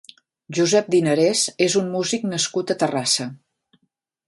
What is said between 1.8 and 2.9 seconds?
un músic nascut a